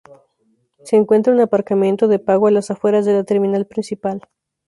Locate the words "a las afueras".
2.47-3.05